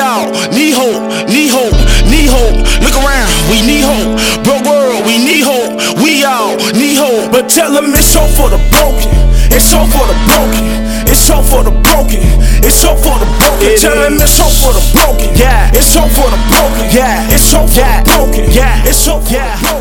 hope, 0.00 0.32
need 0.48 0.72
hope, 0.72 1.76
need 2.08 2.28
hope. 2.28 2.56
Look 2.80 2.96
around, 2.96 3.28
we 3.52 3.60
need 3.60 3.84
hope. 3.84 4.16
Broke 4.44 4.64
world, 4.64 5.04
we 5.06 5.18
need 5.18 5.44
hope. 5.44 5.76
We 6.00 6.24
all 6.24 6.56
need 6.72 6.96
hope. 6.96 7.30
But 7.32 7.48
tell 7.48 7.72
them 7.72 7.92
it's 7.92 8.08
so 8.08 8.24
for 8.36 8.48
the 8.48 8.58
broken. 8.72 9.12
It's 9.52 9.68
so 9.68 9.84
for 9.92 10.06
the 10.08 10.16
broken. 10.24 10.64
It's 11.06 11.20
so 11.20 11.42
for 11.42 11.62
the 11.64 11.74
broken. 11.84 12.22
It's 12.64 12.76
so 12.76 12.96
for 12.96 13.18
the 13.18 13.28
broken. 13.38 13.66
It 13.68 13.80
tell 13.80 13.96
them 13.96 14.14
it's 14.14 14.32
so 14.32 14.44
for 14.48 14.72
the 14.72 14.84
broken. 14.94 15.36
Yeah. 15.36 15.70
It's 15.74 15.92
so 15.92 16.02
for 16.16 16.30
the 16.30 16.40
broken. 16.48 16.86
Yeah. 16.94 17.28
It's 17.28 17.44
so 17.44 17.66
for 17.66 17.80
Yeah. 17.80 18.02
the 18.02 18.10
broken. 18.10 18.50
Yeah. 18.52 18.88
It's 18.88 18.98
so 18.98 19.20
for 19.20 19.32
Yeah. 19.32 19.56
the 19.56 19.62
broken. 19.62 19.79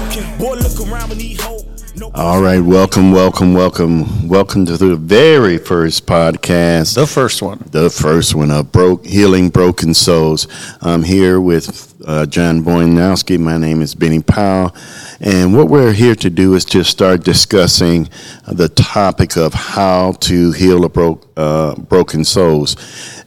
All 2.16 2.42
right, 2.42 2.60
welcome, 2.60 3.12
welcome, 3.12 3.54
welcome, 3.54 4.28
welcome 4.28 4.66
to 4.66 4.78
the 4.78 4.96
very 4.96 5.58
first 5.58 6.06
podcast, 6.06 6.96
The 6.96 7.06
first 7.08 7.42
one. 7.42 7.64
the 7.72 7.90
first 7.90 8.34
one 8.36 8.52
of 8.52 8.72
broke 8.72 9.06
healing 9.06 9.50
broken 9.50 9.94
souls. 9.94 10.48
I'm 10.82 11.04
here 11.04 11.40
with 11.40 11.96
uh, 12.06 12.26
John 12.26 12.64
Boyanowski. 12.64 13.40
My 13.40 13.58
name 13.58 13.82
is 13.82 13.96
Benny 13.96 14.22
Powell, 14.22 14.76
and 15.22 15.56
what 15.56 15.70
we're 15.70 15.94
here 15.94 16.16
to 16.16 16.30
do 16.30 16.56
is 16.56 16.66
just 16.66 16.90
start 16.90 17.24
discussing 17.24 18.10
the 18.48 18.70
topic 18.70 19.38
of 19.38 19.54
how 19.54 20.14
to 20.22 20.52
heal 20.52 20.84
a 20.86 20.90
broke 20.90 21.28
uh, 21.38 21.76
broken 21.76 22.26
souls. 22.26 22.76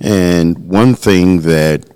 And 0.01 0.59
one 0.69 0.95
thing 0.95 1.43
that 1.43 1.87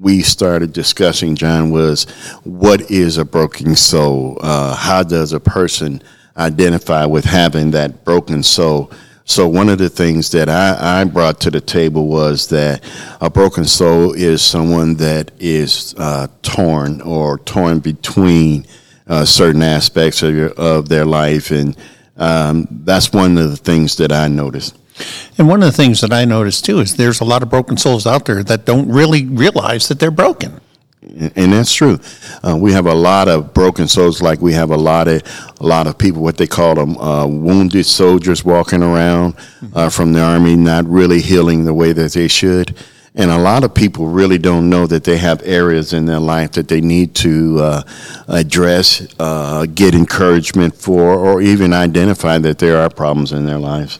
we 0.00 0.22
started 0.22 0.72
discussing, 0.72 1.34
John, 1.34 1.70
was 1.70 2.04
what 2.44 2.90
is 2.90 3.18
a 3.18 3.24
broken 3.24 3.74
soul? 3.74 4.38
Uh, 4.40 4.74
how 4.76 5.02
does 5.02 5.32
a 5.32 5.40
person 5.40 6.02
identify 6.36 7.04
with 7.04 7.24
having 7.24 7.72
that 7.72 8.04
broken 8.04 8.42
soul? 8.42 8.92
So 9.24 9.48
one 9.48 9.68
of 9.68 9.78
the 9.78 9.90
things 9.90 10.30
that 10.30 10.48
I, 10.48 11.00
I 11.00 11.04
brought 11.04 11.40
to 11.40 11.50
the 11.50 11.60
table 11.60 12.06
was 12.06 12.48
that 12.48 12.82
a 13.20 13.28
broken 13.28 13.64
soul 13.64 14.12
is 14.12 14.40
someone 14.40 14.94
that 14.96 15.32
is 15.38 15.94
uh, 15.98 16.28
torn 16.42 17.00
or 17.00 17.38
torn 17.38 17.80
between 17.80 18.66
uh, 19.08 19.24
certain 19.24 19.62
aspects 19.62 20.22
of, 20.22 20.34
your, 20.34 20.50
of 20.50 20.88
their 20.88 21.04
life, 21.04 21.50
and 21.50 21.76
um, 22.16 22.68
that's 22.70 23.12
one 23.12 23.36
of 23.36 23.50
the 23.50 23.56
things 23.56 23.96
that 23.96 24.12
I 24.12 24.28
noticed. 24.28 24.77
And 25.36 25.48
one 25.48 25.62
of 25.62 25.70
the 25.70 25.76
things 25.76 26.00
that 26.00 26.12
I 26.12 26.24
noticed 26.24 26.64
too 26.64 26.80
is 26.80 26.96
there's 26.96 27.20
a 27.20 27.24
lot 27.24 27.42
of 27.42 27.50
broken 27.50 27.76
souls 27.76 28.06
out 28.06 28.24
there 28.24 28.42
that 28.44 28.64
don't 28.64 28.88
really 28.90 29.24
realize 29.24 29.88
that 29.88 29.98
they're 29.98 30.10
broken. 30.10 30.60
and 31.36 31.52
that's 31.52 31.72
true. 31.72 31.98
Uh, 32.42 32.56
we 32.56 32.72
have 32.72 32.86
a 32.86 32.94
lot 32.94 33.28
of 33.28 33.54
broken 33.54 33.88
souls, 33.88 34.20
like 34.20 34.40
we 34.40 34.52
have 34.52 34.70
a 34.70 34.76
lot 34.76 35.08
of 35.08 35.22
a 35.60 35.66
lot 35.66 35.86
of 35.86 35.96
people, 35.96 36.22
what 36.22 36.36
they 36.36 36.46
call 36.46 36.74
them, 36.74 36.96
uh, 36.98 37.26
wounded 37.26 37.86
soldiers 37.86 38.44
walking 38.44 38.82
around 38.82 39.34
uh, 39.74 39.88
from 39.88 40.12
the 40.12 40.20
army, 40.20 40.56
not 40.56 40.84
really 40.86 41.20
healing 41.20 41.64
the 41.64 41.74
way 41.74 41.92
that 41.92 42.12
they 42.12 42.28
should. 42.28 42.76
And 43.14 43.32
a 43.32 43.38
lot 43.38 43.64
of 43.64 43.74
people 43.74 44.06
really 44.06 44.38
don't 44.38 44.70
know 44.70 44.86
that 44.86 45.02
they 45.02 45.18
have 45.18 45.42
areas 45.44 45.92
in 45.92 46.06
their 46.06 46.20
life 46.20 46.52
that 46.52 46.68
they 46.68 46.80
need 46.80 47.16
to 47.16 47.58
uh, 47.58 47.82
address, 48.28 49.12
uh, 49.18 49.66
get 49.66 49.92
encouragement 49.92 50.76
for, 50.76 51.14
or 51.14 51.42
even 51.42 51.72
identify 51.72 52.38
that 52.38 52.58
there 52.58 52.78
are 52.78 52.88
problems 52.88 53.32
in 53.32 53.44
their 53.44 53.58
lives. 53.58 53.98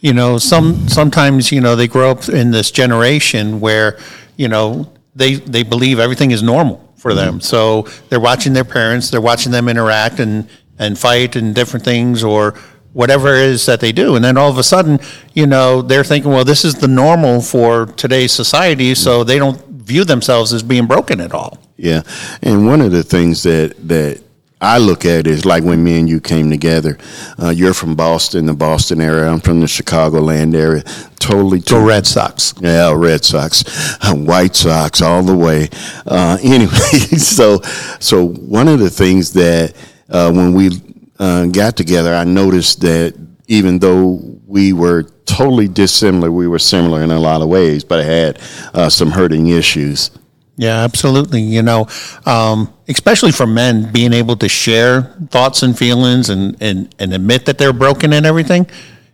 You 0.00 0.12
know, 0.12 0.38
some 0.38 0.88
sometimes 0.88 1.50
you 1.50 1.60
know 1.60 1.76
they 1.76 1.88
grow 1.88 2.10
up 2.10 2.28
in 2.28 2.50
this 2.50 2.70
generation 2.70 3.60
where 3.60 3.98
you 4.36 4.48
know 4.48 4.92
they 5.14 5.34
they 5.34 5.62
believe 5.62 5.98
everything 5.98 6.30
is 6.30 6.42
normal 6.42 6.92
for 6.96 7.14
them. 7.14 7.34
Mm-hmm. 7.34 7.40
So 7.40 7.82
they're 8.08 8.20
watching 8.20 8.52
their 8.52 8.64
parents, 8.64 9.10
they're 9.10 9.20
watching 9.20 9.52
them 9.52 9.68
interact 9.68 10.20
and 10.20 10.48
and 10.78 10.98
fight 10.98 11.36
and 11.36 11.54
different 11.54 11.84
things 11.84 12.22
or 12.22 12.54
whatever 12.92 13.34
it 13.34 13.42
is 13.42 13.66
that 13.66 13.80
they 13.80 13.92
do. 13.92 14.16
And 14.16 14.24
then 14.24 14.36
all 14.36 14.50
of 14.50 14.58
a 14.58 14.62
sudden, 14.62 14.98
you 15.34 15.46
know, 15.46 15.82
they're 15.82 16.04
thinking, 16.04 16.30
well, 16.30 16.44
this 16.44 16.64
is 16.64 16.76
the 16.76 16.88
normal 16.88 17.40
for 17.40 17.86
today's 17.86 18.32
society, 18.32 18.92
mm-hmm. 18.92 19.02
so 19.02 19.24
they 19.24 19.38
don't 19.38 19.60
view 19.68 20.04
themselves 20.04 20.52
as 20.52 20.62
being 20.62 20.86
broken 20.86 21.20
at 21.20 21.32
all. 21.32 21.58
Yeah, 21.76 22.02
and 22.42 22.66
one 22.66 22.80
of 22.80 22.92
the 22.92 23.02
things 23.02 23.42
that 23.44 23.74
that 23.88 24.22
I 24.60 24.78
look 24.78 25.04
at 25.04 25.26
is 25.26 25.44
like 25.44 25.62
when 25.62 25.84
me 25.84 26.00
and 26.00 26.08
you 26.08 26.20
came 26.20 26.50
together. 26.50 26.98
Uh, 27.40 27.50
you're 27.50 27.74
from 27.74 27.94
Boston, 27.94 28.46
the 28.46 28.54
Boston 28.54 29.00
area. 29.00 29.30
I'm 29.30 29.40
from 29.40 29.60
the 29.60 29.66
Chicagoland 29.66 30.54
area. 30.54 30.82
Totally, 31.18 31.60
Go 31.60 31.84
Red 31.84 32.06
Sox. 32.06 32.54
yeah, 32.60 32.92
Red 32.92 33.24
Sox, 33.24 33.64
uh, 34.02 34.14
White 34.14 34.56
Sox, 34.56 35.00
all 35.02 35.22
the 35.22 35.36
way. 35.36 35.68
Uh, 36.06 36.38
anyway, 36.42 36.98
so 37.18 37.60
so 38.00 38.26
one 38.28 38.68
of 38.68 38.80
the 38.80 38.90
things 38.90 39.32
that 39.34 39.74
uh, 40.08 40.32
when 40.32 40.54
we 40.54 40.70
uh, 41.18 41.46
got 41.46 41.76
together, 41.76 42.14
I 42.14 42.24
noticed 42.24 42.80
that 42.80 43.14
even 43.46 43.78
though 43.78 44.20
we 44.46 44.72
were 44.72 45.04
totally 45.24 45.68
dissimilar, 45.68 46.32
we 46.32 46.48
were 46.48 46.58
similar 46.58 47.02
in 47.02 47.10
a 47.10 47.20
lot 47.20 47.42
of 47.42 47.48
ways, 47.48 47.84
but 47.84 48.00
I 48.00 48.04
had 48.04 48.40
uh, 48.74 48.88
some 48.88 49.10
hurting 49.10 49.48
issues. 49.48 50.10
Yeah, 50.58 50.80
absolutely. 50.82 51.40
You 51.42 51.62
know, 51.62 51.86
um, 52.26 52.74
especially 52.88 53.30
for 53.30 53.46
men, 53.46 53.92
being 53.92 54.12
able 54.12 54.34
to 54.36 54.48
share 54.48 55.02
thoughts 55.30 55.62
and 55.62 55.78
feelings 55.78 56.30
and, 56.30 56.60
and, 56.60 56.92
and 56.98 57.14
admit 57.14 57.46
that 57.46 57.58
they're 57.58 57.72
broken 57.72 58.12
and 58.12 58.26
everything, 58.26 58.66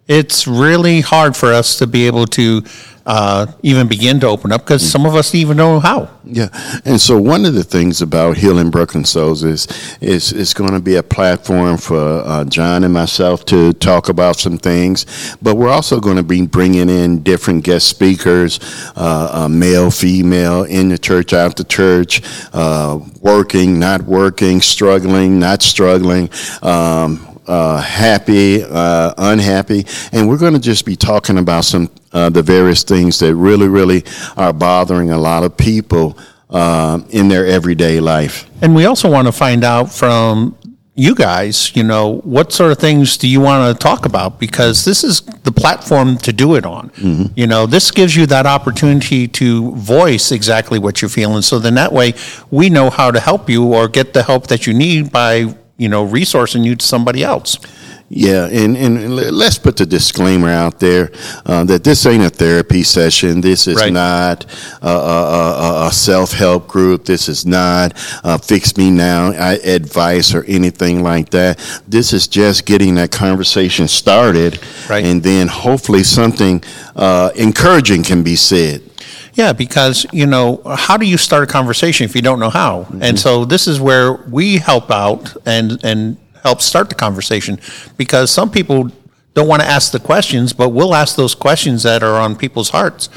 it's 0.07 0.47
really 0.47 1.01
hard 1.01 1.37
for 1.37 1.53
us 1.53 1.79
to 1.79 1.87
be 1.87 2.07
able 2.07 2.27
to 2.27 2.63
uh, 3.07 3.47
even 3.63 3.87
begin 3.87 4.19
to 4.21 4.27
open 4.27 4.51
up 4.51 4.63
because 4.63 4.89
some 4.89 5.05
of 5.05 5.15
us 5.15 5.35
even 5.35 5.57
know 5.57 5.79
how. 5.79 6.09
Yeah, 6.25 6.49
and 6.87 6.99
so 6.99 7.21
one 7.21 7.45
of 7.45 7.53
the 7.55 7.65
things 7.65 8.01
about 8.01 8.39
healing 8.39 8.71
broken 8.71 9.05
souls 9.05 9.45
is 9.45 9.67
is 10.01 10.33
is 10.33 10.55
going 10.55 10.73
to 10.73 10.81
be 10.81 10.97
a 10.97 11.03
platform 11.03 11.77
for 11.77 11.99
uh, 12.25 12.45
John 12.45 12.83
and 12.83 12.95
myself 12.95 13.45
to 13.47 13.75
talk 13.75 14.09
about 14.09 14.37
some 14.37 14.57
things, 14.57 15.37
but 15.43 15.57
we're 15.57 15.71
also 15.71 16.01
going 16.01 16.17
to 16.17 16.23
be 16.23 16.47
bringing 16.47 16.89
in 16.89 17.23
different 17.23 17.65
guest 17.65 17.89
speakers, 17.89 18.59
uh, 18.97 19.29
uh, 19.33 19.49
male, 19.49 19.91
female, 19.91 20.65
in 20.65 20.89
the 20.89 20.99
church, 20.99 21.35
out 21.35 21.57
the 21.57 21.65
church, 21.65 22.23
uh, 22.55 22.99
working, 23.21 23.79
not 23.79 24.03
working, 24.03 24.63
struggling, 24.63 25.39
not 25.39 25.61
struggling. 25.61 26.31
Um, 26.63 27.34
uh, 27.47 27.81
happy, 27.81 28.63
uh, 28.63 29.15
unhappy, 29.19 29.87
and 30.13 30.29
we're 30.29 30.39
going 30.39 30.55
to 30.55 30.61
just 30.61 30.85
be 30.85 30.97
talking 30.97 31.39
about 31.39 31.65
some 31.65 31.91
uh, 32.13 32.31
the 32.31 32.43
various 32.43 32.85
things 32.85 33.19
that 33.19 33.35
really, 33.35 33.69
really 33.69 34.05
are 34.37 34.53
bothering 34.53 35.11
a 35.11 35.19
lot 35.19 35.43
of 35.43 35.57
people 35.57 36.17
uh, 36.51 37.01
in 37.11 37.29
their 37.29 37.47
everyday 37.47 38.01
life. 38.01 38.49
And 38.63 38.75
we 38.75 38.87
also 38.87 39.11
want 39.11 39.27
to 39.27 39.33
find 39.33 39.65
out 39.65 39.93
from 39.93 40.57
you 40.97 41.15
guys, 41.17 41.75
you 41.75 41.83
know, 41.83 42.21
what 42.21 42.53
sort 42.53 42.71
of 42.71 42.79
things 42.79 43.17
do 43.17 43.27
you 43.27 43.41
want 43.41 43.77
to 43.77 43.83
talk 43.83 44.07
about? 44.07 44.39
Because 44.39 44.85
this 44.85 45.03
is 45.03 45.23
the 45.43 45.51
platform 45.51 46.17
to 46.19 46.33
do 46.33 46.55
it 46.55 46.65
on. 46.65 46.93
You 47.35 47.49
know, 47.49 47.67
this 47.67 47.91
gives 47.91 48.15
you 48.15 48.27
that 48.27 48.47
opportunity 48.47 49.27
to 49.27 49.73
voice 49.73 50.31
exactly 50.31 50.79
what 50.79 51.03
you're 51.03 51.09
feeling. 51.09 51.43
So 51.43 51.59
then 51.59 51.75
that 51.75 51.93
way 51.93 52.15
we 52.53 52.71
know 52.71 52.91
how 52.91 53.11
to 53.11 53.19
help 53.19 53.51
you 53.51 53.75
or 53.75 53.89
get 53.89 54.13
the 54.13 54.23
help 54.23 54.47
that 54.47 54.69
you 54.69 54.75
need 54.75 55.11
by, 55.11 55.57
you 55.77 55.89
know, 55.89 56.07
resourcing 56.07 56.65
you 56.65 56.77
to 56.77 56.85
somebody 56.87 57.23
else. 57.25 57.59
Yeah, 58.11 58.47
and, 58.47 58.77
and 58.77 59.17
let's 59.17 59.59
put 59.59 59.79
the 59.79 59.87
disclaimer 59.87 60.49
out 60.51 60.79
there 60.79 61.11
uh, 61.47 61.65
that 61.65 61.83
this 61.85 62.05
ain't 62.07 62.23
a 62.23 62.29
therapy 62.31 62.83
session. 62.83 63.41
This 63.41 63.67
is 63.67 63.77
Right. 63.81 63.93
not 63.93 64.45
a, 64.83 64.89
a, 64.89 64.93
a, 64.93 65.87
a 65.89 65.91
self 65.91 66.33
help 66.33 66.69
group. 66.69 67.07
This 67.07 67.29
is 67.29 67.45
not 67.47 67.95
uh, 68.23 68.37
fix 68.39 68.77
me 68.77 68.91
now 68.91 69.31
advice 69.31 70.35
or 70.35 70.45
anything 70.45 71.03
like 71.03 71.31
that. 71.31 71.59
This 71.89 72.13
is 72.13 72.29
just 72.29 72.67
getting 72.67 72.95
that 72.97 73.11
conversation 73.11 73.89
started, 73.89 74.61
Right. 74.89 75.05
and 75.05 75.23
then 75.23 75.49
hopefully 75.49 76.05
something 76.05 76.63
uh, 76.95 77.31
encouraging 77.35 78.05
can 78.05 78.23
be 78.23 78.37
said. 78.37 78.83
Yeah, 79.35 79.53
because 79.53 80.07
you 80.13 80.27
know, 80.27 80.63
how 80.65 80.97
do 80.97 81.07
you 81.07 81.19
start 81.19 81.43
a 81.43 81.47
conversation 81.47 82.05
if 82.05 82.15
you 82.15 82.23
don't 82.23 82.39
know 82.39 82.51
how? 82.51 82.87
And 83.01 83.19
so 83.19 83.45
this 83.45 83.67
is 83.67 83.81
where 83.81 84.13
we 84.13 84.59
help 84.59 84.91
out 84.91 85.37
and 85.45 85.85
and 85.85 86.17
help 86.43 86.61
start 86.61 86.89
the 86.89 86.95
conversation 86.95 87.59
because 87.97 88.31
some 88.31 88.51
people 88.51 88.91
don't 89.35 89.49
want 89.49 89.63
to 89.63 89.69
ask 89.69 89.91
the 89.91 89.99
questions, 89.99 90.53
but 90.53 90.69
we'll 90.69 90.95
ask 90.95 91.17
those 91.17 91.35
questions 91.35 91.83
that 91.83 92.03
are 92.03 92.21
on 92.21 92.37
people's 92.37 92.71
hearts 92.71 93.09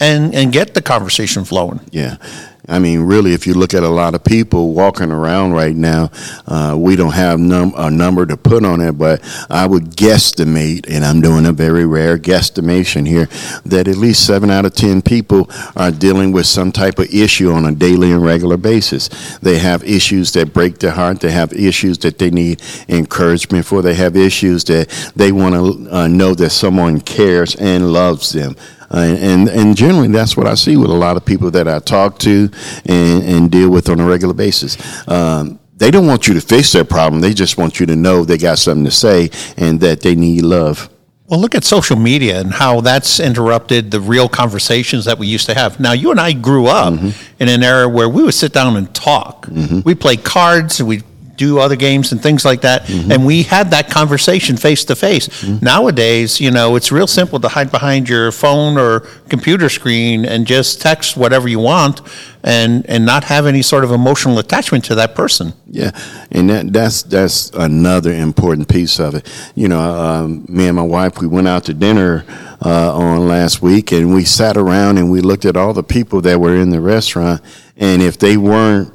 and 0.00 0.34
and 0.34 0.52
get 0.52 0.74
the 0.74 0.82
conversation 0.82 1.44
flowing. 1.44 1.80
Yeah. 1.90 2.16
I 2.66 2.78
mean, 2.78 3.00
really, 3.00 3.34
if 3.34 3.46
you 3.46 3.52
look 3.52 3.74
at 3.74 3.82
a 3.82 3.88
lot 3.88 4.14
of 4.14 4.24
people 4.24 4.72
walking 4.72 5.10
around 5.10 5.52
right 5.52 5.76
now, 5.76 6.10
uh, 6.46 6.74
we 6.78 6.96
don't 6.96 7.12
have 7.12 7.38
num- 7.38 7.74
a 7.76 7.90
number 7.90 8.24
to 8.24 8.38
put 8.38 8.64
on 8.64 8.80
it, 8.80 8.92
but 8.92 9.20
I 9.50 9.66
would 9.66 9.90
guesstimate, 9.90 10.86
and 10.88 11.04
I'm 11.04 11.20
doing 11.20 11.44
a 11.44 11.52
very 11.52 11.84
rare 11.84 12.16
guesstimation 12.16 13.06
here, 13.06 13.26
that 13.66 13.86
at 13.86 13.96
least 13.96 14.26
seven 14.26 14.50
out 14.50 14.64
of 14.64 14.74
10 14.74 15.02
people 15.02 15.50
are 15.76 15.90
dealing 15.90 16.32
with 16.32 16.46
some 16.46 16.72
type 16.72 16.98
of 16.98 17.12
issue 17.12 17.52
on 17.52 17.66
a 17.66 17.72
daily 17.72 18.12
and 18.12 18.24
regular 18.24 18.56
basis. 18.56 19.08
They 19.38 19.58
have 19.58 19.84
issues 19.84 20.32
that 20.32 20.54
break 20.54 20.78
their 20.78 20.92
heart, 20.92 21.20
they 21.20 21.32
have 21.32 21.52
issues 21.52 21.98
that 21.98 22.18
they 22.18 22.30
need 22.30 22.62
encouragement 22.88 23.66
for, 23.66 23.82
they 23.82 23.94
have 23.94 24.16
issues 24.16 24.64
that 24.64 24.88
they 25.14 25.32
want 25.32 25.54
to 25.54 25.94
uh, 25.94 26.08
know 26.08 26.32
that 26.34 26.50
someone 26.50 27.02
cares 27.02 27.56
and 27.56 27.92
loves 27.92 28.32
them. 28.32 28.56
Uh, 28.90 29.16
and 29.18 29.48
and 29.48 29.76
generally, 29.76 30.08
that's 30.08 30.36
what 30.36 30.46
I 30.46 30.54
see 30.54 30.76
with 30.76 30.90
a 30.90 30.94
lot 30.94 31.16
of 31.16 31.24
people 31.24 31.50
that 31.52 31.68
I 31.68 31.78
talk 31.78 32.18
to 32.20 32.50
and, 32.86 33.22
and 33.22 33.50
deal 33.50 33.70
with 33.70 33.88
on 33.88 34.00
a 34.00 34.06
regular 34.06 34.34
basis. 34.34 34.76
Um, 35.08 35.58
they 35.76 35.90
don't 35.90 36.06
want 36.06 36.28
you 36.28 36.34
to 36.34 36.40
fix 36.40 36.72
their 36.72 36.84
problem. 36.84 37.20
They 37.20 37.34
just 37.34 37.58
want 37.58 37.80
you 37.80 37.86
to 37.86 37.96
know 37.96 38.24
they 38.24 38.38
got 38.38 38.58
something 38.58 38.84
to 38.84 38.90
say 38.90 39.30
and 39.56 39.80
that 39.80 40.00
they 40.00 40.14
need 40.14 40.42
love. 40.42 40.88
Well, 41.26 41.40
look 41.40 41.54
at 41.54 41.64
social 41.64 41.96
media 41.96 42.38
and 42.38 42.52
how 42.52 42.82
that's 42.82 43.18
interrupted 43.18 43.90
the 43.90 44.00
real 44.00 44.28
conversations 44.28 45.06
that 45.06 45.18
we 45.18 45.26
used 45.26 45.46
to 45.46 45.54
have. 45.54 45.80
Now, 45.80 45.92
you 45.92 46.10
and 46.10 46.20
I 46.20 46.32
grew 46.32 46.66
up 46.66 46.92
in 46.92 47.48
an 47.48 47.62
era 47.62 47.88
where 47.88 48.08
we 48.10 48.22
would 48.22 48.34
sit 48.34 48.52
down 48.52 48.76
and 48.76 48.94
talk. 48.94 49.48
We 49.84 49.94
play 49.94 50.16
cards, 50.16 50.82
we 50.82 51.02
do 51.36 51.58
other 51.58 51.76
games 51.76 52.12
and 52.12 52.22
things 52.22 52.44
like 52.44 52.62
that, 52.62 52.88
and 52.88 53.24
we 53.26 53.42
had 53.42 53.70
that 53.70 53.90
conversation 53.90 54.56
face 54.56 54.84
to 54.86 54.96
face. 54.96 55.28
Nowadays, 55.62 56.40
you 56.40 56.50
know, 56.50 56.76
it's 56.76 56.90
real 56.92 57.06
simple 57.06 57.40
to 57.40 57.48
hide 57.48 57.70
behind 57.70 58.08
your 58.08 58.32
phone 58.32 58.78
or 58.78 59.00
computer 59.28 59.68
screen 59.68 60.24
and 60.24 60.46
just 60.46 60.80
text 60.80 61.16
whatever 61.16 61.48
you 61.48 61.58
want 61.58 62.00
and 62.44 62.84
and 62.86 63.06
not 63.06 63.24
have 63.24 63.46
any 63.46 63.62
sort 63.62 63.84
of 63.84 63.90
emotional 63.90 64.38
attachment 64.38 64.84
to 64.84 64.94
that 64.94 65.14
person. 65.14 65.54
Yeah, 65.66 65.90
and 66.30 66.50
that 66.50 66.72
that's 66.72 67.02
that's 67.02 67.50
another 67.50 68.12
important 68.12 68.68
piece 68.68 69.00
of 69.00 69.14
it. 69.14 69.50
You 69.54 69.68
know, 69.68 69.80
um, 69.80 70.44
me 70.48 70.68
and 70.68 70.76
my 70.76 70.82
wife 70.82 71.20
we 71.20 71.26
went 71.26 71.48
out 71.48 71.64
to 71.64 71.74
dinner 71.74 72.24
uh, 72.64 72.94
on 72.94 73.26
last 73.26 73.62
week, 73.62 73.92
and 73.92 74.14
we 74.14 74.24
sat 74.24 74.56
around 74.56 74.98
and 74.98 75.10
we 75.10 75.20
looked 75.20 75.44
at 75.44 75.56
all 75.56 75.72
the 75.72 75.82
people 75.82 76.20
that 76.22 76.38
were 76.38 76.54
in 76.54 76.70
the 76.70 76.80
restaurant, 76.80 77.40
and 77.76 78.02
if 78.02 78.18
they 78.18 78.36
weren't 78.36 78.92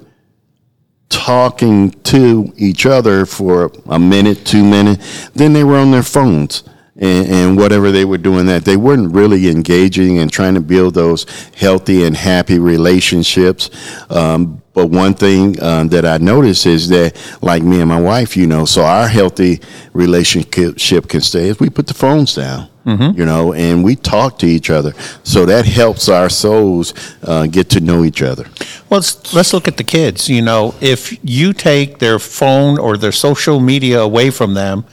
talking 1.09 1.91
to 2.03 2.53
each 2.55 2.85
other 2.85 3.25
for 3.25 3.71
a 3.87 3.99
minute, 3.99 4.45
two 4.45 4.63
minutes, 4.63 5.29
then 5.29 5.53
they 5.53 5.63
were 5.63 5.77
on 5.77 5.91
their 5.91 6.03
phones. 6.03 6.63
And, 6.95 7.27
and 7.27 7.57
whatever 7.57 7.91
they 7.91 8.03
were 8.03 8.17
doing 8.17 8.47
that 8.47 8.65
they 8.65 8.75
weren't 8.75 9.13
really 9.13 9.47
engaging 9.47 10.17
and 10.17 10.29
trying 10.29 10.55
to 10.55 10.59
build 10.59 10.95
those 10.95 11.25
healthy 11.55 12.03
and 12.03 12.13
happy 12.13 12.59
relationships 12.59 13.69
um, 14.09 14.58
but 14.73 14.87
one 14.87 15.13
thing 15.13 15.61
um, 15.61 15.89
that 15.89 16.05
I 16.05 16.17
notice 16.17 16.65
is 16.65 16.89
that, 16.89 17.17
like 17.41 17.63
me 17.63 17.79
and 17.81 17.89
my 17.89 17.99
wife, 17.99 18.37
you 18.37 18.47
know, 18.47 18.65
so 18.65 18.83
our 18.83 19.07
healthy 19.07 19.61
relationship 19.93 21.09
can 21.09 21.21
stay 21.21 21.49
if 21.49 21.59
we 21.59 21.69
put 21.69 21.87
the 21.87 21.93
phones 21.93 22.35
down, 22.35 22.69
you 22.85 23.25
know, 23.25 23.53
and 23.53 23.83
we 23.83 23.95
talk 23.95 24.39
to 24.39 24.45
each 24.47 24.69
other. 24.69 24.93
So 25.23 25.45
that 25.45 25.65
helps 25.65 26.07
our 26.09 26.29
souls 26.29 26.93
uh, 27.23 27.47
get 27.47 27.69
to 27.71 27.81
know 27.81 28.03
each 28.03 28.21
other. 28.21 28.45
Well, 28.89 28.99
let's, 28.99 29.33
let's 29.33 29.53
look 29.53 29.67
at 29.67 29.77
the 29.77 29.83
kids. 29.83 30.29
You 30.29 30.41
know, 30.41 30.73
if 30.81 31.17
you 31.23 31.53
take 31.53 31.99
their 31.99 32.19
phone 32.19 32.79
or 32.79 32.97
their 32.97 33.11
social 33.11 33.59
media 33.59 34.01
away 34.01 34.29
from 34.31 34.53
them 34.53 34.85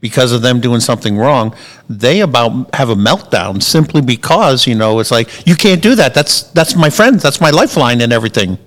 because 0.00 0.32
of 0.32 0.42
them 0.42 0.60
doing 0.60 0.80
something 0.80 1.16
wrong, 1.16 1.54
they 1.88 2.20
about 2.20 2.74
have 2.74 2.90
a 2.90 2.94
meltdown 2.94 3.62
simply 3.62 4.02
because 4.02 4.66
you 4.66 4.74
know 4.74 4.98
it's 5.00 5.10
like 5.10 5.46
you 5.46 5.56
can't 5.56 5.82
do 5.82 5.94
that. 5.94 6.12
That's 6.12 6.42
that's 6.52 6.74
my 6.76 6.90
friend. 6.90 7.20
That's 7.20 7.40
my 7.40 7.50
lifeline 7.50 8.00
and 8.00 8.12
everything. 8.12 8.58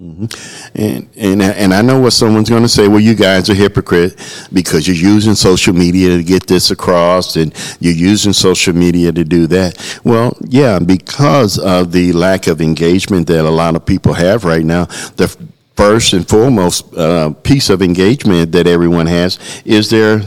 Mm-hmm. 0.00 0.26
And 0.74 1.08
and 1.16 1.42
and 1.42 1.72
I 1.72 1.80
know 1.80 1.98
what 1.98 2.12
someone's 2.12 2.50
going 2.50 2.62
to 2.62 2.68
say. 2.68 2.86
Well, 2.86 3.00
you 3.00 3.14
guys 3.14 3.48
are 3.48 3.54
hypocrite 3.54 4.14
because 4.52 4.86
you're 4.86 4.94
using 4.94 5.34
social 5.34 5.72
media 5.72 6.18
to 6.18 6.22
get 6.22 6.46
this 6.46 6.70
across, 6.70 7.36
and 7.36 7.54
you're 7.80 7.94
using 7.94 8.34
social 8.34 8.74
media 8.74 9.10
to 9.12 9.24
do 9.24 9.46
that. 9.46 10.00
Well, 10.04 10.36
yeah, 10.42 10.78
because 10.78 11.58
of 11.58 11.92
the 11.92 12.12
lack 12.12 12.46
of 12.46 12.60
engagement 12.60 13.26
that 13.28 13.46
a 13.46 13.50
lot 13.50 13.74
of 13.74 13.86
people 13.86 14.12
have 14.12 14.44
right 14.44 14.64
now, 14.64 14.84
the 15.16 15.34
first 15.76 16.12
and 16.12 16.28
foremost 16.28 16.94
uh, 16.94 17.30
piece 17.42 17.70
of 17.70 17.80
engagement 17.80 18.52
that 18.52 18.66
everyone 18.66 19.06
has 19.06 19.38
is 19.64 19.88
their 19.88 20.20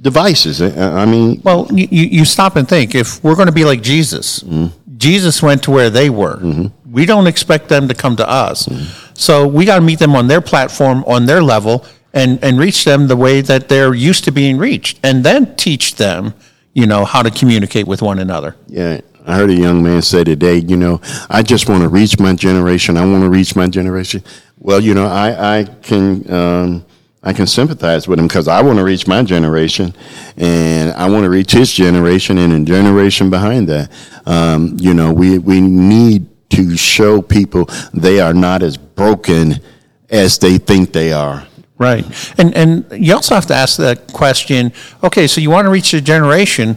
devices. 0.00 0.60
I 0.60 1.06
mean, 1.06 1.40
Well, 1.42 1.68
you, 1.72 1.88
you 1.90 2.04
you 2.18 2.24
stop 2.24 2.56
and 2.56 2.68
think. 2.68 2.94
If 2.94 3.22
we're 3.24 3.36
going 3.36 3.48
to 3.48 3.52
be 3.52 3.64
like 3.64 3.82
Jesus, 3.82 4.42
mm-hmm. 4.42 4.76
Jesus 4.96 5.42
went 5.42 5.62
to 5.64 5.70
where 5.70 5.90
they 5.90 6.10
were. 6.10 6.36
Mm-hmm. 6.36 6.66
We 6.90 7.06
don't 7.06 7.26
expect 7.26 7.68
them 7.68 7.88
to 7.88 7.94
come 7.94 8.16
to 8.16 8.28
us. 8.28 8.68
So 9.14 9.46
we 9.46 9.64
got 9.64 9.76
to 9.76 9.84
meet 9.84 9.98
them 9.98 10.16
on 10.16 10.26
their 10.26 10.40
platform, 10.40 11.04
on 11.06 11.26
their 11.26 11.42
level, 11.42 11.84
and, 12.12 12.42
and 12.42 12.58
reach 12.58 12.84
them 12.84 13.06
the 13.06 13.16
way 13.16 13.40
that 13.42 13.68
they're 13.68 13.94
used 13.94 14.24
to 14.24 14.32
being 14.32 14.58
reached, 14.58 14.98
and 15.04 15.24
then 15.24 15.54
teach 15.56 15.96
them, 15.96 16.34
you 16.74 16.86
know, 16.86 17.04
how 17.04 17.22
to 17.22 17.30
communicate 17.30 17.86
with 17.86 18.02
one 18.02 18.18
another. 18.18 18.56
Yeah, 18.66 19.00
I 19.26 19.36
heard 19.36 19.50
a 19.50 19.54
young 19.54 19.82
man 19.82 20.02
say 20.02 20.24
today, 20.24 20.56
you 20.56 20.76
know, 20.76 21.00
I 21.28 21.42
just 21.42 21.68
want 21.68 21.82
to 21.82 21.88
reach 21.88 22.18
my 22.18 22.34
generation. 22.34 22.96
I 22.96 23.04
want 23.04 23.22
to 23.22 23.30
reach 23.30 23.54
my 23.54 23.68
generation. 23.68 24.24
Well, 24.58 24.80
you 24.80 24.94
know, 24.94 25.06
I, 25.06 25.58
I 25.58 25.64
can 25.64 26.30
um, 26.32 26.86
I 27.22 27.34
can 27.34 27.46
sympathize 27.46 28.08
with 28.08 28.18
him 28.18 28.26
because 28.26 28.48
I 28.48 28.62
want 28.62 28.78
to 28.78 28.84
reach 28.84 29.06
my 29.06 29.22
generation, 29.22 29.94
and 30.36 30.90
I 30.92 31.08
want 31.08 31.24
to 31.24 31.30
reach 31.30 31.52
his 31.52 31.70
generation 31.72 32.38
and 32.38 32.52
a 32.52 32.64
generation 32.64 33.28
behind 33.28 33.68
that. 33.68 33.92
Um, 34.26 34.76
you 34.78 34.94
know, 34.94 35.12
we 35.12 35.38
we 35.38 35.60
need 35.60 36.29
to 36.50 36.76
show 36.76 37.22
people 37.22 37.68
they 37.92 38.20
are 38.20 38.34
not 38.34 38.62
as 38.62 38.76
broken 38.76 39.60
as 40.08 40.38
they 40.38 40.58
think 40.58 40.92
they 40.92 41.12
are. 41.12 41.46
Right. 41.78 42.04
And 42.38 42.54
and 42.54 42.84
you 42.92 43.14
also 43.14 43.34
have 43.34 43.46
to 43.46 43.54
ask 43.54 43.78
that 43.78 44.12
question, 44.12 44.72
okay, 45.02 45.26
so 45.26 45.40
you 45.40 45.50
want 45.50 45.64
to 45.64 45.70
reach 45.70 45.94
a 45.94 46.00
generation, 46.00 46.76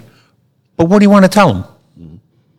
but 0.77 0.85
what 0.85 0.99
do 0.99 1.03
you 1.03 1.09
want 1.09 1.25
to 1.25 1.29
tell 1.29 1.53
them? 1.53 1.65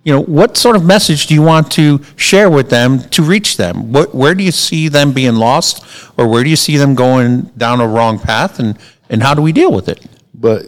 You 0.05 0.13
know, 0.13 0.21
what 0.21 0.59
sort 0.59 0.77
of 0.77 0.85
message 0.85 1.29
do 1.29 1.35
you 1.35 1.41
want 1.41 1.73
to 1.73 1.99
share 2.17 2.51
with 2.51 2.69
them 2.69 3.01
to 3.09 3.23
reach 3.23 3.57
them? 3.57 3.91
What, 3.91 4.15
where 4.15 4.35
do 4.35 4.45
you 4.45 4.53
see 4.53 4.89
them 4.89 5.13
being 5.13 5.37
lost, 5.37 5.83
or 6.19 6.29
where 6.29 6.45
do 6.45 6.51
you 6.51 6.57
see 6.57 6.77
them 6.77 6.95
going 6.95 7.43
down 7.57 7.81
a 7.81 7.89
wrong 7.89 8.19
path, 8.19 8.59
and, 8.59 8.77
and 9.09 9.23
how 9.23 9.33
do 9.33 9.41
we 9.41 9.51
deal 9.51 9.73
with 9.73 9.89
it? 9.89 10.05
But 10.35 10.67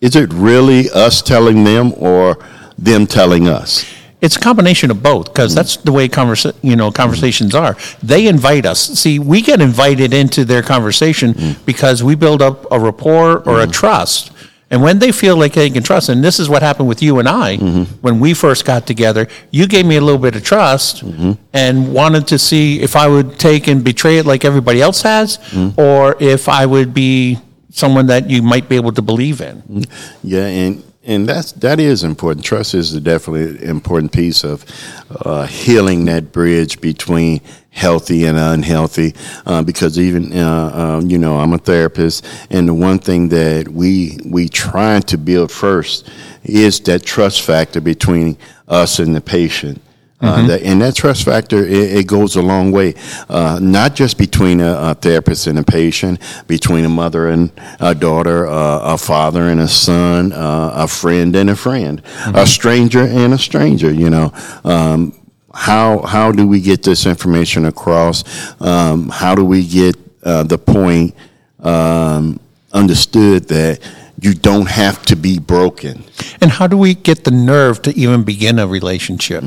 is 0.00 0.16
it 0.16 0.32
really 0.32 0.90
us 0.90 1.22
telling 1.22 1.62
them 1.62 1.92
or 1.96 2.44
them 2.76 3.06
telling 3.06 3.46
us? 3.46 3.84
It's 4.24 4.36
a 4.36 4.40
combination 4.40 4.90
of 4.90 5.02
both 5.02 5.26
because 5.32 5.52
mm. 5.52 5.56
that's 5.56 5.76
the 5.76 5.92
way 5.92 6.08
conversa- 6.08 6.56
you 6.62 6.76
know 6.76 6.90
conversations 6.90 7.54
are. 7.54 7.76
They 8.02 8.26
invite 8.26 8.64
us. 8.64 8.80
See, 8.80 9.18
we 9.18 9.42
get 9.42 9.60
invited 9.60 10.14
into 10.14 10.44
their 10.44 10.62
conversation 10.62 11.34
mm. 11.34 11.66
because 11.66 12.02
we 12.02 12.14
build 12.14 12.40
up 12.40 12.66
a 12.72 12.80
rapport 12.80 13.38
or 13.48 13.60
a 13.60 13.66
mm. 13.66 13.72
trust. 13.72 14.32
And 14.70 14.82
when 14.82 14.98
they 14.98 15.12
feel 15.12 15.36
like 15.36 15.52
they 15.52 15.68
can 15.70 15.82
trust, 15.82 16.08
and 16.08 16.24
this 16.24 16.40
is 16.40 16.48
what 16.48 16.62
happened 16.62 16.88
with 16.88 17.02
you 17.02 17.18
and 17.18 17.28
I 17.28 17.58
mm-hmm. 17.58 17.82
when 18.00 18.18
we 18.18 18.34
first 18.34 18.64
got 18.64 18.86
together, 18.86 19.28
you 19.50 19.68
gave 19.68 19.84
me 19.84 19.96
a 19.96 20.00
little 20.00 20.18
bit 20.18 20.34
of 20.34 20.42
trust 20.42 21.04
mm-hmm. 21.04 21.32
and 21.52 21.94
wanted 21.94 22.26
to 22.28 22.38
see 22.38 22.80
if 22.80 22.96
I 22.96 23.06
would 23.06 23.38
take 23.38 23.68
and 23.68 23.84
betray 23.84 24.16
it 24.18 24.26
like 24.26 24.44
everybody 24.44 24.80
else 24.80 25.02
has, 25.02 25.38
or 25.76 26.16
if 26.18 26.48
I 26.48 26.66
would 26.66 26.92
be 26.94 27.38
someone 27.70 28.06
that 28.06 28.30
you 28.30 28.42
might 28.42 28.68
be 28.68 28.76
able 28.76 28.92
to 28.92 29.02
believe 29.02 29.40
in. 29.40 29.84
Yeah, 30.22 30.46
and 30.46 30.82
and 31.06 31.28
that's 31.28 31.52
that 31.52 31.80
is 31.80 32.02
important. 32.04 32.44
Trust 32.44 32.74
is 32.74 32.98
definitely 33.00 33.58
an 33.58 33.68
important 33.70 34.12
piece 34.12 34.44
of 34.44 34.64
uh, 35.10 35.46
healing 35.46 36.06
that 36.06 36.32
bridge 36.32 36.80
between 36.80 37.40
healthy 37.70 38.24
and 38.24 38.38
unhealthy. 38.38 39.14
Uh, 39.44 39.62
because 39.62 39.98
even 39.98 40.32
uh, 40.32 40.70
uh, 40.74 41.02
you 41.04 41.18
know, 41.18 41.38
I'm 41.38 41.52
a 41.52 41.58
therapist, 41.58 42.26
and 42.50 42.68
the 42.68 42.74
one 42.74 42.98
thing 42.98 43.28
that 43.28 43.68
we 43.68 44.18
we 44.24 44.48
try 44.48 45.00
to 45.00 45.18
build 45.18 45.50
first 45.50 46.08
is 46.42 46.80
that 46.80 47.04
trust 47.04 47.42
factor 47.42 47.80
between 47.80 48.36
us 48.68 48.98
and 48.98 49.14
the 49.14 49.20
patient. 49.20 49.80
Uh, 50.20 50.46
that, 50.46 50.62
and 50.62 50.80
that 50.80 50.94
trust 50.94 51.24
factor, 51.24 51.66
it, 51.66 51.92
it 51.96 52.06
goes 52.06 52.36
a 52.36 52.40
long 52.40 52.72
way, 52.72 52.94
uh, 53.28 53.58
not 53.60 53.94
just 53.94 54.16
between 54.16 54.60
a, 54.60 54.72
a 54.72 54.94
therapist 54.94 55.46
and 55.46 55.58
a 55.58 55.62
patient, 55.62 56.18
between 56.46 56.84
a 56.84 56.88
mother 56.88 57.28
and 57.28 57.50
a 57.80 57.94
daughter, 57.94 58.46
uh, 58.46 58.94
a 58.94 58.96
father 58.96 59.48
and 59.48 59.60
a 59.60 59.68
son, 59.68 60.32
uh, 60.32 60.70
a 60.74 60.88
friend 60.88 61.36
and 61.36 61.50
a 61.50 61.56
friend, 61.56 62.00
a 62.34 62.46
stranger 62.46 63.02
and 63.02 63.34
a 63.34 63.38
stranger. 63.38 63.92
You 63.92 64.08
know, 64.08 64.32
um, 64.64 65.12
how 65.52 65.98
how 66.02 66.32
do 66.32 66.46
we 66.46 66.60
get 66.60 66.82
this 66.82 67.06
information 67.06 67.66
across? 67.66 68.24
Um, 68.62 69.08
how 69.08 69.34
do 69.34 69.44
we 69.44 69.66
get 69.66 69.96
uh, 70.22 70.44
the 70.44 70.58
point 70.58 71.14
um, 71.60 72.40
understood 72.72 73.48
that 73.48 73.80
you 74.20 74.32
don't 74.32 74.68
have 74.68 75.02
to 75.06 75.16
be 75.16 75.38
broken? 75.38 76.04
And 76.40 76.50
how 76.50 76.66
do 76.66 76.78
we 76.78 76.94
get 76.94 77.24
the 77.24 77.30
nerve 77.30 77.82
to 77.82 77.90
even 77.94 78.22
begin 78.22 78.58
a 78.58 78.66
relationship? 78.66 79.44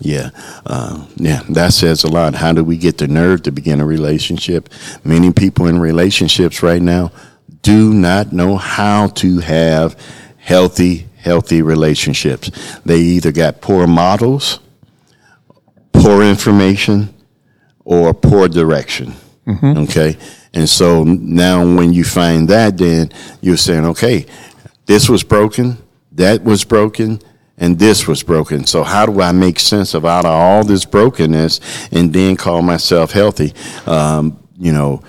Yeah, 0.00 0.30
uh, 0.64 1.06
yeah, 1.16 1.42
that 1.50 1.74
says 1.74 2.04
a 2.04 2.08
lot. 2.08 2.34
How 2.34 2.52
do 2.52 2.64
we 2.64 2.78
get 2.78 2.96
the 2.98 3.06
nerve 3.06 3.42
to 3.42 3.52
begin 3.52 3.80
a 3.80 3.84
relationship? 3.86 4.70
Many 5.04 5.30
people 5.32 5.66
in 5.66 5.78
relationships 5.78 6.62
right 6.62 6.80
now 6.80 7.12
do 7.62 7.92
not 7.92 8.32
know 8.32 8.56
how 8.56 9.08
to 9.08 9.40
have 9.40 9.96
healthy, 10.38 11.06
healthy 11.18 11.60
relationships. 11.60 12.50
They 12.86 12.98
either 12.98 13.30
got 13.30 13.60
poor 13.60 13.86
models, 13.86 14.60
poor 15.92 16.22
information, 16.22 17.14
or 17.84 18.14
poor 18.14 18.48
direction. 18.48 19.14
Okay, 19.82 20.16
and 20.54 20.68
so 20.68 21.04
now 21.04 21.62
when 21.76 21.92
you 21.92 22.04
find 22.04 22.48
that, 22.48 22.78
then 22.78 23.12
you're 23.42 23.56
saying, 23.56 23.84
okay, 23.86 24.24
this 24.86 25.08
was 25.08 25.22
broken, 25.24 25.76
that 26.12 26.42
was 26.42 26.64
broken, 26.64 27.20
and 27.60 27.78
this 27.78 28.08
was 28.08 28.22
broken. 28.22 28.66
So 28.66 28.82
how 28.82 29.06
do 29.06 29.20
I 29.20 29.32
make 29.32 29.60
sense 29.60 29.94
of 29.94 30.04
out 30.04 30.24
of 30.24 30.32
all 30.32 30.64
this 30.64 30.84
brokenness 30.84 31.60
and 31.92 32.12
then 32.12 32.36
call 32.36 32.62
myself 32.62 33.12
healthy? 33.12 33.52
Um, 33.86 34.42
you 34.58 34.72
know, 34.72 35.02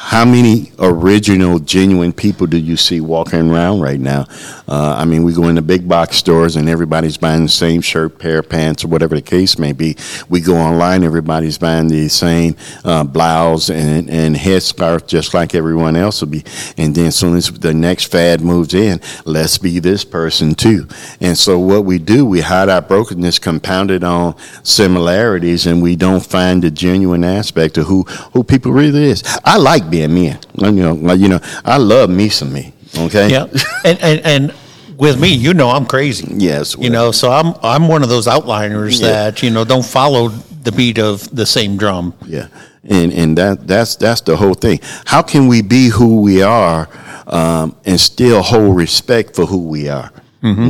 how 0.00 0.24
many 0.24 0.70
original, 0.78 1.58
genuine 1.58 2.12
people 2.12 2.46
do 2.46 2.56
you 2.56 2.76
see 2.76 3.00
walking 3.00 3.50
around 3.50 3.80
right 3.80 3.98
now? 3.98 4.26
Uh, 4.68 4.94
I 4.96 5.04
mean, 5.04 5.24
we 5.24 5.32
go 5.32 5.48
into 5.48 5.60
big 5.60 5.88
box 5.88 6.16
stores 6.16 6.54
and 6.54 6.68
everybody's 6.68 7.16
buying 7.16 7.42
the 7.42 7.48
same 7.48 7.80
shirt, 7.80 8.16
pair 8.16 8.38
of 8.38 8.48
pants, 8.48 8.84
or 8.84 8.88
whatever 8.88 9.16
the 9.16 9.22
case 9.22 9.58
may 9.58 9.72
be. 9.72 9.96
We 10.28 10.40
go 10.40 10.54
online, 10.54 11.02
everybody's 11.02 11.58
buying 11.58 11.88
the 11.88 12.08
same 12.08 12.54
uh, 12.84 13.02
blouse 13.02 13.70
and, 13.70 14.08
and 14.08 14.36
headscarf, 14.36 15.08
just 15.08 15.34
like 15.34 15.56
everyone 15.56 15.96
else 15.96 16.20
will 16.20 16.28
be. 16.28 16.44
And 16.76 16.94
then, 16.94 17.06
as 17.06 17.16
soon 17.16 17.36
as 17.36 17.50
the 17.50 17.74
next 17.74 18.04
fad 18.04 18.40
moves 18.40 18.74
in, 18.74 19.00
let's 19.24 19.58
be 19.58 19.80
this 19.80 20.04
person 20.04 20.54
too. 20.54 20.86
And 21.20 21.36
so, 21.36 21.58
what 21.58 21.84
we 21.84 21.98
do, 21.98 22.24
we 22.24 22.40
hide 22.40 22.68
our 22.68 22.82
brokenness 22.82 23.40
compounded 23.40 24.04
on 24.04 24.36
similarities, 24.62 25.66
and 25.66 25.82
we 25.82 25.96
don't 25.96 26.24
find 26.24 26.62
the 26.62 26.70
genuine 26.70 27.24
aspect 27.24 27.78
of 27.78 27.86
who 27.88 28.04
who 28.32 28.44
people 28.44 28.70
really 28.70 29.06
is. 29.06 29.24
I 29.44 29.56
like 29.56 29.87
being 29.90 30.12
me. 30.14 30.34
You 30.56 30.72
know, 30.72 30.94
like, 30.94 31.18
you 31.20 31.28
know, 31.28 31.40
I 31.64 31.76
love 31.78 32.10
me 32.10 32.28
some 32.28 32.52
me. 32.52 32.72
Okay. 32.96 33.30
Yeah, 33.30 33.46
and, 33.84 33.98
and 34.00 34.20
and 34.24 34.54
with 34.96 35.20
me, 35.20 35.28
you 35.32 35.54
know, 35.54 35.68
I'm 35.70 35.86
crazy. 35.86 36.26
Yes. 36.36 36.76
You 36.78 36.90
know, 36.90 37.12
so 37.12 37.30
I'm 37.30 37.54
I'm 37.62 37.86
one 37.88 38.02
of 38.02 38.08
those 38.08 38.26
outliners 38.26 39.00
Yeah. 39.00 39.08
that 39.08 39.42
you 39.42 39.50
know 39.50 39.64
don't 39.64 39.84
follow 39.84 40.28
the 40.28 40.72
beat 40.72 40.98
of 40.98 41.28
the 41.34 41.46
same 41.46 41.76
drum. 41.76 42.14
Yeah. 42.26 42.48
And 42.84 43.12
and 43.12 43.36
that 43.38 43.66
that's 43.66 43.96
that's 43.96 44.22
the 44.22 44.36
whole 44.36 44.54
thing. 44.54 44.80
How 45.04 45.22
can 45.22 45.46
we 45.46 45.62
be 45.62 45.88
who 45.88 46.20
we 46.22 46.42
are 46.42 46.88
um, 47.26 47.76
and 47.84 48.00
still 48.00 48.42
hold 48.42 48.76
respect 48.76 49.36
for 49.36 49.44
who 49.46 49.68
we 49.68 49.88
are? 49.88 50.10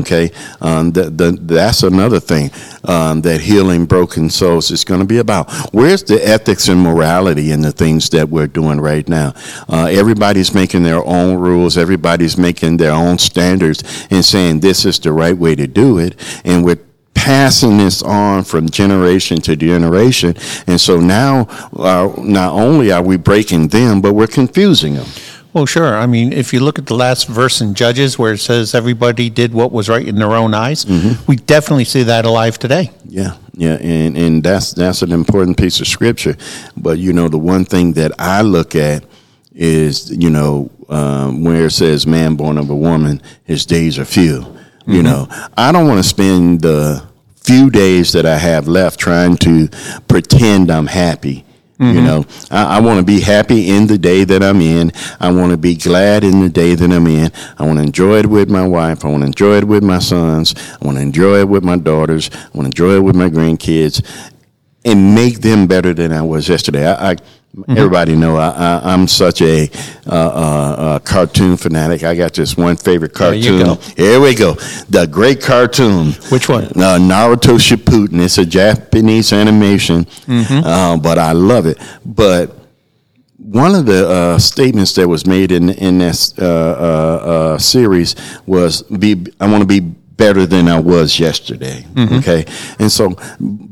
Okay, 0.01 0.31
um, 0.63 0.93
the, 0.93 1.11
the, 1.11 1.33
that's 1.33 1.83
another 1.83 2.21
thing 2.21 2.51
um, 2.85 3.21
that 3.21 3.43
healing 3.43 3.85
broken 3.85 4.31
souls 4.31 4.71
is 4.71 4.83
going 4.83 5.01
to 5.01 5.07
be 5.07 5.19
about. 5.19 5.51
Where's 5.75 6.03
the 6.03 6.27
ethics 6.27 6.69
and 6.69 6.81
morality 6.81 7.51
in 7.51 7.61
the 7.61 7.73
things 7.73 8.09
that 8.11 8.31
we're 8.31 8.47
doing 8.47 8.81
right 8.81 9.07
now? 9.07 9.35
Uh, 9.69 9.89
everybody's 9.91 10.55
making 10.55 10.85
their 10.85 11.05
own 11.05 11.37
rules. 11.37 11.77
Everybody's 11.77 12.39
making 12.39 12.79
their 12.79 12.93
own 12.93 13.19
standards 13.19 14.07
and 14.11 14.25
saying 14.25 14.61
this 14.61 14.87
is 14.87 14.99
the 15.01 15.13
right 15.13 15.37
way 15.37 15.55
to 15.55 15.67
do 15.67 15.99
it, 15.99 16.17
and 16.47 16.65
we're 16.65 16.79
passing 17.13 17.77
this 17.77 18.03
on 18.03 18.45
from 18.45 18.71
generation 18.71 19.39
to 19.43 19.55
generation. 19.55 20.35
And 20.67 20.81
so 20.81 20.99
now, 20.99 21.47
uh, 21.77 22.15
not 22.17 22.55
only 22.55 22.91
are 22.91 23.03
we 23.03 23.19
breaking 23.19 23.69
them, 23.69 24.01
but 24.01 24.15
we're 24.15 24.29
confusing 24.29 24.95
them. 24.95 25.07
Well, 25.53 25.67
sure. 25.67 25.97
I 25.97 26.07
mean, 26.07 26.33
if 26.33 26.53
you 26.53 26.61
look 26.61 26.79
at 26.79 26.87
the 26.87 26.95
last 26.95 27.27
verse 27.27 27.61
in 27.61 27.75
Judges 27.75 28.19
where 28.19 28.35
it 28.35 28.39
says 28.39 28.75
everybody 28.75 29.31
did 29.31 29.55
what 29.55 29.73
was 29.73 29.89
right 29.89 30.07
in 30.07 30.17
their 30.17 30.33
own 30.33 30.53
eyes, 30.55 30.85
we 31.27 31.37
definitely 31.37 31.85
see 31.85 32.03
that 32.05 32.25
alive 32.27 32.59
today. 32.59 32.91
Yeah, 33.07 33.37
yeah, 33.55 33.79
and 33.81 34.17
and 34.17 34.43
that's 34.43 34.73
that's 34.73 35.03
an 35.03 35.13
important 35.13 35.57
piece 35.57 35.81
of 35.81 35.87
scripture. 35.87 36.37
But 36.77 36.99
you 36.99 37.13
know, 37.13 37.29
the 37.29 37.39
one 37.39 37.65
thing 37.65 37.95
that 37.95 38.13
I 38.19 38.43
look 38.43 38.77
at 38.77 39.05
is 39.55 40.11
you 40.15 40.31
know 40.31 40.71
um, 40.91 41.45
where 41.45 41.67
it 41.67 41.73
says, 41.73 42.07
"Man 42.07 42.37
born 42.37 42.59
of 42.59 42.69
a 42.69 42.77
woman, 42.77 43.23
his 43.45 43.65
days 43.65 43.99
are 43.99 44.05
few." 44.05 44.55
You 44.87 45.03
know, 45.03 45.29
I 45.55 45.71
don't 45.71 45.87
want 45.87 46.03
to 46.03 46.09
spend 46.09 46.63
the 46.63 47.07
few 47.37 47.69
days 47.69 48.13
that 48.13 48.25
I 48.25 48.39
have 48.39 48.69
left 48.69 48.99
trying 48.99 49.37
to 49.39 49.69
pretend 50.09 50.71
I'm 50.71 50.87
happy. 50.87 51.45
You 51.79 51.85
mm-hmm. 51.85 52.05
know, 52.05 52.27
I, 52.51 52.79
I 52.79 52.81
want 52.81 52.99
to 52.99 53.05
be 53.05 53.21
happy 53.21 53.71
in 53.71 53.87
the 53.87 53.99
day 53.99 54.25
that 54.25 54.43
I'm 54.43 54.61
in. 54.61 54.91
I 55.21 55.31
want 55.31 55.53
to 55.53 55.57
be 55.57 55.77
glad 55.77 56.25
in 56.25 56.41
the 56.41 56.49
day 56.49 56.75
that 56.75 56.91
I'm 56.91 57.07
in. 57.07 57.31
I 57.57 57.65
want 57.65 57.79
to 57.79 57.85
enjoy 57.85 58.19
it 58.19 58.27
with 58.27 58.51
my 58.51 58.67
wife. 58.67 59.05
I 59.05 59.09
want 59.09 59.23
to 59.23 59.27
enjoy 59.27 59.59
it 59.59 59.65
with 59.65 59.85
my 59.85 60.01
sons. 60.01 60.57
I 60.81 60.85
want 60.85 60.97
to 60.97 61.03
enjoy 61.03 61.39
it 61.39 61.49
with 61.49 61.63
my 61.63 61.77
daughters. 61.77 62.31
I 62.33 62.49
want 62.53 62.75
to 62.75 62.83
enjoy 62.83 62.97
it 62.97 63.05
with 63.05 63.15
my 63.15 63.29
grandkids 63.31 64.05
and 64.85 65.15
make 65.15 65.41
them 65.41 65.69
better 65.69 65.95
than 65.95 66.13
I 66.13 66.23
was 66.23 66.49
yesterday. 66.49 66.85
I, 66.85 67.13
I 67.13 67.17
everybody 67.69 68.15
know 68.17 68.37
I, 68.37 68.49
I, 68.51 68.93
I'm 68.93 69.09
such 69.09 69.43
a 69.43 69.69
uh, 70.07 70.11
uh, 70.11 70.15
uh, 70.15 70.99
cartoon 71.01 71.57
fanatic. 71.57 72.03
I 72.05 72.15
got 72.15 72.33
this 72.35 72.57
one 72.57 72.77
favorite 72.77 73.15
cartoon. 73.15 73.41
Here 73.97 74.21
we 74.21 74.35
go, 74.35 74.55
the 74.89 75.07
great 75.11 75.41
cartoon. 75.41 76.13
Which 76.31 76.49
one? 76.49 76.65
Uh, 76.67 76.99
Naruto 76.99 77.59
Shippuden. 77.59 78.21
It's 78.23 78.39
a 78.39 78.47
Japanese 78.47 79.33
animation, 79.33 80.05
Mm-hmm. 80.27 80.65
uh, 80.65 80.97
but 80.99 81.19
I 81.19 81.33
love 81.33 81.67
it. 81.67 81.79
But 82.05 82.55
one 83.39 83.75
of 83.75 83.87
the 83.87 84.09
uh, 84.09 84.39
statements 84.39 84.95
that 84.95 85.09
was 85.09 85.27
made 85.27 85.53
in 85.53 85.71
in 85.71 85.99
this 85.99 86.39
uh, 86.39 86.45
uh, 86.45 87.29
uh, 87.55 87.59
series 87.59 88.15
was, 88.47 88.83
"Be 88.83 89.27
I 89.41 89.51
want 89.51 89.63
to 89.63 89.67
be 89.67 89.95
better 90.19 90.45
than 90.45 90.69
I 90.69 90.79
was 90.79 91.19
yesterday." 91.19 91.87
Okay, 92.19 92.45
and 92.79 92.93
so 92.93 93.17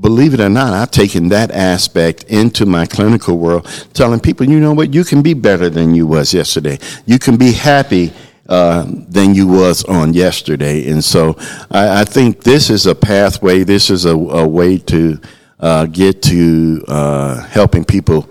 believe 0.01 0.33
it 0.33 0.41
or 0.41 0.49
not, 0.49 0.73
I've 0.73 0.91
taken 0.91 1.29
that 1.29 1.51
aspect 1.51 2.25
into 2.25 2.65
my 2.65 2.87
clinical 2.87 3.37
world, 3.37 3.67
telling 3.93 4.21
people, 4.21 4.49
you 4.49 4.59
know 4.61 4.73
what, 4.73 4.95
you 4.95 5.05
can 5.05 5.21
be 5.21 5.35
better 5.35 5.69
than 5.69 5.95
you 5.95 6.07
was 6.07 6.33
yesterday. 6.33 6.79
You 7.05 7.19
can 7.19 7.37
be 7.37 7.53
happy 7.53 8.13
uh, 8.49 8.87
than 9.09 9.35
you 9.35 9.47
was 9.47 9.85
on 9.85 10.15
yesterday. 10.15 10.89
And 10.91 11.03
so 11.03 11.37
I, 11.71 12.01
I 12.01 12.05
think 12.05 12.43
this 12.45 12.71
is 12.71 12.87
a 12.87 12.95
pathway. 12.95 13.65
This 13.65 13.91
is 13.91 14.05
a, 14.05 14.17
a 14.17 14.47
way 14.47 14.79
to 14.79 15.21
uh, 15.59 15.87
get 15.87 16.23
to 16.23 16.85
uh, 16.87 17.43
helping 17.47 17.85
people 17.85 18.29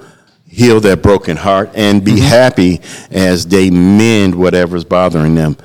heal 0.47 0.79
their 0.79 0.95
broken 0.95 1.35
heart 1.35 1.69
and 1.75 2.03
be 2.03 2.19
happy 2.19 2.79
as 3.11 3.45
they 3.47 3.69
mend 3.69 4.35
whatever's 4.35 4.85
bothering 4.85 5.35
them. 5.35 5.57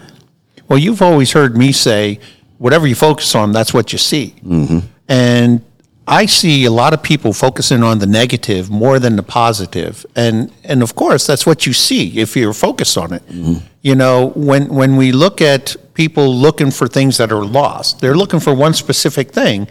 Well, 0.69 0.79
you've 0.79 1.03
always 1.03 1.33
heard 1.33 1.57
me 1.57 1.71
say, 1.73 2.19
whatever 2.61 2.87
you 2.87 2.95
focus 2.95 3.35
on, 3.35 3.53
that's 3.53 3.73
what 3.73 3.91
you 3.91 3.99
see. 3.99 4.35
Mm-hmm. 4.45 4.81
And 5.09 5.63
I 6.07 6.27
see 6.27 6.67
a 6.67 6.71
lot 6.71 6.93
of 6.93 7.03
people 7.03 7.33
focusing 7.33 7.83
on 7.83 8.01
the 8.01 8.07
negative 8.07 8.71
more 8.71 8.99
than 8.99 9.17
the 9.17 9.23
positive. 9.23 10.05
And 10.15 10.53
and 10.63 10.83
of 10.83 10.95
course, 10.95 11.27
that's 11.27 11.47
what 11.47 11.67
you 11.67 11.73
see 11.73 12.21
if 12.21 12.37
you're 12.37 12.53
focused 12.53 12.99
on 12.99 13.15
it. 13.15 13.27
Mm-hmm. 13.29 13.65
You 13.81 13.95
know, 13.95 14.33
when 14.37 14.69
when 14.69 14.97
we 14.97 15.11
look 15.11 15.41
at 15.41 15.75
people 15.95 16.35
looking 16.35 16.71
for 16.71 16.87
things 16.87 17.17
that 17.17 17.33
are 17.33 17.45
lost, 17.45 18.01
they're 18.01 18.17
looking 18.17 18.41
for 18.41 18.55
one 18.55 18.75
specific 18.75 19.31
thing 19.33 19.67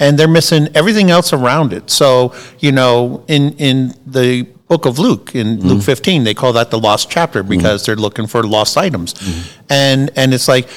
and 0.00 0.18
they're 0.18 0.34
missing 0.40 0.68
everything 0.74 1.10
else 1.10 1.32
around 1.32 1.72
it. 1.72 1.90
So, 1.90 2.34
you 2.58 2.72
know, 2.72 3.24
in 3.28 3.52
in 3.58 3.94
the 4.04 4.42
book 4.66 4.84
of 4.84 4.98
Luke 4.98 5.34
in 5.34 5.58
mm-hmm. 5.58 5.68
Luke 5.68 5.82
15 5.82 6.24
they 6.24 6.34
call 6.34 6.54
that 6.54 6.70
the 6.70 6.78
lost 6.78 7.10
chapter 7.10 7.42
because 7.42 7.82
mm-hmm. 7.82 7.90
they're 7.90 8.02
looking 8.02 8.26
for 8.26 8.42
lost 8.42 8.76
items. 8.76 9.14
And 9.70 10.10
and 10.16 10.34
it's 10.34 10.48
like 10.48 10.68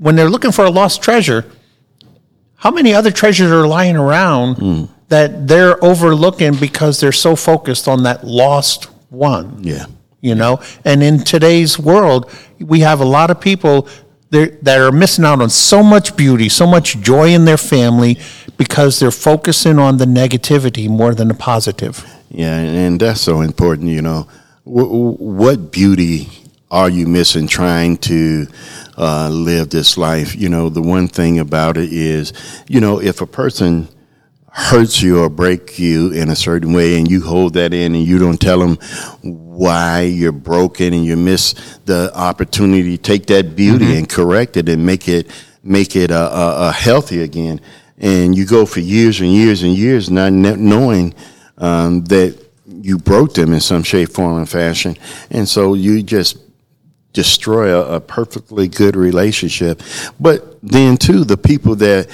when 0.00 0.16
they're 0.16 0.30
looking 0.30 0.50
for 0.50 0.64
a 0.64 0.70
lost 0.70 1.02
treasure, 1.02 1.44
how 2.56 2.70
many 2.70 2.92
other 2.94 3.10
treasures 3.10 3.52
are 3.52 3.68
lying 3.68 3.96
around 3.96 4.54
hmm. 4.56 4.84
that 5.08 5.46
they're 5.46 5.82
overlooking 5.84 6.56
because 6.56 6.98
they're 6.98 7.12
so 7.12 7.36
focused 7.36 7.86
on 7.86 8.02
that 8.02 8.24
lost 8.24 8.86
one? 9.10 9.62
Yeah. 9.62 9.86
You 10.22 10.34
know, 10.34 10.60
and 10.84 11.02
in 11.02 11.20
today's 11.20 11.78
world, 11.78 12.30
we 12.58 12.80
have 12.80 13.00
a 13.00 13.04
lot 13.04 13.30
of 13.30 13.40
people 13.40 13.88
that 14.30 14.78
are 14.78 14.92
missing 14.92 15.24
out 15.24 15.40
on 15.40 15.50
so 15.50 15.82
much 15.82 16.16
beauty, 16.16 16.48
so 16.48 16.66
much 16.66 17.00
joy 17.00 17.30
in 17.30 17.44
their 17.46 17.56
family 17.56 18.18
because 18.56 19.00
they're 19.00 19.10
focusing 19.10 19.78
on 19.78 19.96
the 19.96 20.04
negativity 20.04 20.88
more 20.88 21.14
than 21.14 21.28
the 21.28 21.34
positive. 21.34 22.04
Yeah, 22.28 22.56
and 22.58 23.00
that's 23.00 23.20
so 23.20 23.40
important. 23.40 23.88
You 23.88 24.02
know, 24.02 24.28
what 24.64 25.72
beauty 25.72 26.28
are 26.70 26.88
you 26.88 27.06
missing 27.06 27.46
trying 27.46 27.96
to 27.98 28.46
uh, 28.96 29.28
live 29.28 29.70
this 29.70 29.98
life? 29.98 30.36
You 30.36 30.48
know, 30.48 30.68
the 30.68 30.82
one 30.82 31.08
thing 31.08 31.38
about 31.38 31.76
it 31.76 31.92
is, 31.92 32.32
you 32.68 32.80
know, 32.80 33.00
if 33.00 33.20
a 33.20 33.26
person 33.26 33.88
hurts 34.52 35.00
you 35.00 35.20
or 35.22 35.28
break 35.28 35.78
you 35.78 36.10
in 36.12 36.28
a 36.28 36.36
certain 36.36 36.72
way 36.72 36.98
and 36.98 37.08
you 37.10 37.22
hold 37.22 37.54
that 37.54 37.72
in 37.72 37.94
and 37.94 38.04
you 38.04 38.18
don't 38.18 38.40
tell 38.40 38.58
them 38.58 38.76
why 39.22 40.02
you're 40.02 40.32
broken 40.32 40.92
and 40.92 41.04
you 41.04 41.16
miss 41.16 41.52
the 41.84 42.10
opportunity 42.14 42.96
to 42.96 43.02
take 43.02 43.26
that 43.26 43.54
beauty 43.54 43.96
and 43.96 44.08
correct 44.08 44.56
it 44.56 44.68
and 44.68 44.84
make 44.84 45.08
it 45.08 45.30
make 45.62 45.94
it 45.94 46.10
uh, 46.10 46.30
uh, 46.32 46.54
uh, 46.56 46.72
healthy 46.72 47.22
again. 47.22 47.60
And 47.98 48.36
you 48.36 48.46
go 48.46 48.64
for 48.66 48.80
years 48.80 49.20
and 49.20 49.30
years 49.30 49.62
and 49.62 49.74
years 49.74 50.10
not 50.10 50.30
kn- 50.30 50.68
knowing 50.68 51.14
um, 51.58 52.02
that 52.04 52.36
you 52.66 52.98
broke 52.98 53.34
them 53.34 53.52
in 53.52 53.60
some 53.60 53.82
shape 53.82 54.08
form 54.10 54.38
and 54.38 54.48
fashion. 54.48 54.96
And 55.30 55.48
so 55.48 55.74
you 55.74 56.02
just 56.02 56.38
destroy 57.12 57.74
a, 57.74 57.96
a 57.96 58.00
perfectly 58.00 58.68
good 58.68 58.96
relationship. 58.96 59.82
But 60.18 60.60
then, 60.62 60.96
too, 60.96 61.24
the 61.24 61.36
people 61.36 61.74
that 61.76 62.08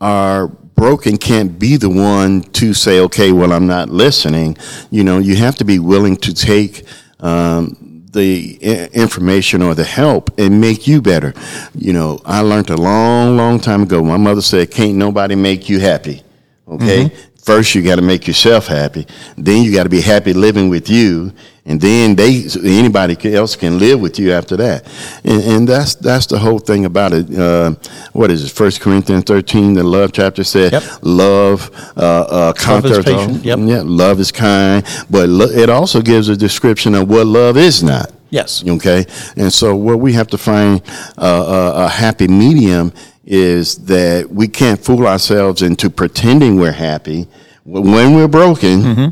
are 0.00 0.48
broken 0.48 1.16
can't 1.16 1.58
be 1.58 1.76
the 1.76 1.88
one 1.88 2.42
to 2.42 2.74
say, 2.74 3.00
okay, 3.00 3.32
well, 3.32 3.52
I'm 3.52 3.66
not 3.66 3.88
listening. 3.88 4.56
You 4.90 5.04
know, 5.04 5.18
you 5.18 5.36
have 5.36 5.56
to 5.56 5.64
be 5.64 5.78
willing 5.78 6.16
to 6.18 6.34
take. 6.34 6.84
Um, 7.20 7.92
the 8.12 8.56
information 8.92 9.62
or 9.62 9.74
the 9.74 9.84
help 9.84 10.38
and 10.38 10.60
make 10.60 10.86
you 10.86 11.00
better. 11.00 11.32
You 11.74 11.94
know, 11.94 12.20
I 12.24 12.40
learned 12.40 12.68
a 12.70 12.76
long, 12.76 13.36
long 13.36 13.58
time 13.58 13.82
ago. 13.82 14.02
My 14.04 14.18
mother 14.18 14.42
said, 14.42 14.70
"Can't 14.70 14.96
nobody 14.96 15.34
make 15.34 15.68
you 15.68 15.80
happy." 15.80 16.22
Okay, 16.68 17.10
first 17.42 17.74
you 17.74 17.82
got 17.82 17.96
to 17.96 18.02
make 18.02 18.26
yourself 18.26 18.66
happy. 18.66 19.06
Then 19.36 19.62
you 19.64 19.72
got 19.72 19.84
to 19.84 19.88
be 19.88 20.00
happy 20.00 20.32
living 20.32 20.68
with 20.70 20.88
you, 20.88 21.32
and 21.64 21.80
then 21.80 22.16
they 22.16 22.44
anybody 22.64 23.34
else 23.34 23.56
can 23.56 23.78
live 23.78 24.00
with 24.00 24.18
you 24.18 24.32
after 24.32 24.56
that. 24.56 24.86
And, 25.24 25.42
and 25.42 25.68
that's 25.68 25.94
that's 25.94 26.26
the 26.26 26.38
whole 26.38 26.58
thing 26.58 26.84
about 26.84 27.12
it. 27.12 27.32
Uh, 27.36 27.74
what 28.12 28.30
is 28.30 28.44
it? 28.44 28.50
First 28.50 28.80
Corinthians 28.80 29.24
thirteen, 29.24 29.74
the 29.74 29.84
love 29.84 30.12
chapter 30.12 30.44
said, 30.44 30.72
Yep. 30.72 30.82
"Love 31.02 31.70
uh, 31.96 32.00
uh, 32.00 32.52
conquers 32.52 32.98
all." 32.98 33.02
patient, 33.04 33.44
yep. 33.44 33.58
Yeah, 33.60 33.82
love 33.84 34.20
is 34.20 34.32
kind, 34.32 34.84
but 35.10 35.28
lo- 35.28 35.46
it 35.46 35.68
also 35.70 36.00
gives 36.02 36.28
a 36.28 36.36
description 36.36 36.94
of 36.94 37.08
what 37.08 37.26
love 37.26 37.56
is 37.56 37.82
not. 37.82 38.10
Yes. 38.30 38.64
Okay, 38.66 39.04
and 39.36 39.52
so 39.52 39.76
what 39.76 40.00
we 40.00 40.14
have 40.14 40.26
to 40.28 40.38
find 40.38 40.80
uh, 41.18 41.72
a, 41.76 41.84
a 41.84 41.88
happy 41.88 42.28
medium 42.28 42.92
is 43.24 43.76
that 43.86 44.30
we 44.30 44.48
can't 44.48 44.80
fool 44.84 45.06
ourselves 45.06 45.62
into 45.62 45.88
pretending 45.90 46.56
we're 46.56 46.72
happy 46.72 47.26
when 47.64 48.14
we're 48.14 48.28
broken, 48.28 48.82
Mm-hmm. 48.82 49.08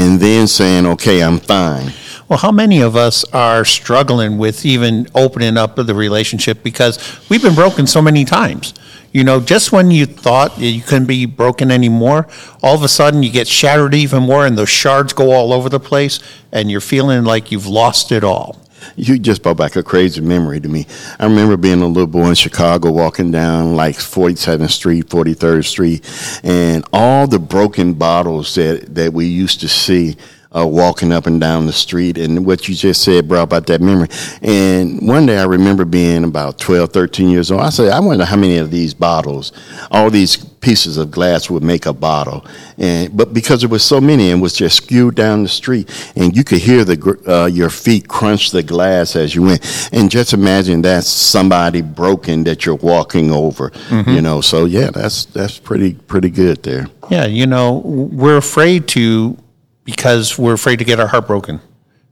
and 0.00 0.20
then 0.20 0.46
saying, 0.46 0.86
"Okay, 0.86 1.22
I'm 1.22 1.38
fine." 1.38 1.92
Well, 2.28 2.38
how 2.38 2.50
many 2.50 2.80
of 2.80 2.96
us 2.96 3.24
are 3.32 3.64
struggling 3.64 4.38
with 4.38 4.64
even 4.64 5.06
opening 5.14 5.56
up 5.58 5.76
the 5.76 5.94
relationship 5.94 6.62
because 6.62 6.98
we've 7.28 7.42
been 7.42 7.54
broken 7.54 7.86
so 7.86 8.00
many 8.00 8.24
times? 8.24 8.72
You 9.12 9.22
know, 9.22 9.38
just 9.40 9.70
when 9.72 9.90
you 9.90 10.06
thought 10.06 10.58
you 10.58 10.80
couldn't 10.80 11.04
be 11.06 11.26
broken 11.26 11.70
anymore, 11.70 12.26
all 12.62 12.74
of 12.74 12.82
a 12.82 12.88
sudden 12.88 13.22
you 13.22 13.30
get 13.30 13.46
shattered 13.46 13.92
even 13.92 14.22
more 14.22 14.46
and 14.46 14.56
those 14.56 14.70
shards 14.70 15.12
go 15.12 15.32
all 15.32 15.52
over 15.52 15.68
the 15.68 15.78
place 15.80 16.20
and 16.50 16.70
you're 16.70 16.80
feeling 16.80 17.22
like 17.24 17.52
you've 17.52 17.66
lost 17.66 18.10
it 18.12 18.24
all. 18.24 18.56
You 18.96 19.18
just 19.18 19.42
brought 19.42 19.56
back 19.56 19.76
a 19.76 19.82
crazy 19.82 20.20
memory 20.20 20.60
to 20.60 20.68
me. 20.68 20.86
I 21.18 21.24
remember 21.24 21.56
being 21.56 21.82
a 21.82 21.86
little 21.86 22.06
boy 22.06 22.28
in 22.28 22.34
Chicago, 22.34 22.90
walking 22.90 23.30
down 23.30 23.76
like 23.76 23.96
47th 23.96 24.70
Street, 24.70 25.06
43rd 25.06 25.64
Street, 25.64 26.40
and 26.42 26.84
all 26.92 27.26
the 27.26 27.38
broken 27.38 27.94
bottles 27.94 28.54
that, 28.54 28.94
that 28.94 29.12
we 29.12 29.26
used 29.26 29.60
to 29.60 29.68
see 29.68 30.16
uh, 30.56 30.66
walking 30.66 31.12
up 31.12 31.26
and 31.26 31.40
down 31.40 31.66
the 31.66 31.72
street. 31.72 32.18
And 32.18 32.44
what 32.44 32.68
you 32.68 32.74
just 32.74 33.02
said 33.02 33.28
brought 33.28 33.44
about 33.44 33.66
that 33.66 33.80
memory. 33.80 34.08
And 34.42 35.06
one 35.06 35.26
day 35.26 35.38
I 35.38 35.44
remember 35.44 35.84
being 35.84 36.24
about 36.24 36.58
12, 36.58 36.92
13 36.92 37.28
years 37.28 37.50
old. 37.50 37.62
I 37.62 37.70
said, 37.70 37.92
I 37.92 38.00
wonder 38.00 38.24
how 38.24 38.36
many 38.36 38.58
of 38.58 38.70
these 38.70 38.94
bottles, 38.94 39.52
all 39.90 40.10
these 40.10 40.36
pieces 40.62 40.96
of 40.96 41.10
glass 41.10 41.50
would 41.50 41.62
make 41.62 41.86
a 41.86 41.92
bottle. 41.92 42.46
And 42.78 43.14
but 43.14 43.34
because 43.34 43.60
there 43.60 43.68
was 43.68 43.84
so 43.84 44.00
many 44.00 44.30
and 44.30 44.40
was 44.40 44.54
just 44.54 44.76
skewed 44.76 45.14
down 45.14 45.42
the 45.42 45.48
street, 45.48 45.90
and 46.16 46.34
you 46.34 46.44
could 46.44 46.58
hear 46.58 46.84
the 46.84 47.18
uh, 47.28 47.46
your 47.46 47.68
feet 47.68 48.08
crunch 48.08 48.52
the 48.52 48.62
glass 48.62 49.14
as 49.14 49.34
you 49.34 49.42
went. 49.42 49.88
And 49.92 50.10
just 50.10 50.32
imagine 50.32 50.80
that's 50.80 51.08
somebody 51.08 51.82
broken 51.82 52.44
that 52.44 52.64
you're 52.64 52.76
walking 52.76 53.30
over. 53.30 53.70
You 54.12 54.22
know, 54.22 54.40
so 54.40 54.64
yeah, 54.64 54.90
that's 54.90 55.26
that's 55.26 55.58
pretty 55.58 55.94
pretty 55.94 56.30
good 56.30 56.62
there. 56.62 56.86
Yeah, 57.10 57.26
you 57.26 57.46
know, 57.46 57.82
we're 57.84 58.38
afraid 58.38 58.88
to 58.88 59.36
because 59.84 60.38
we're 60.38 60.54
afraid 60.54 60.78
to 60.78 60.84
get 60.84 61.00
our 61.00 61.08
heart 61.08 61.26
broken. 61.26 61.60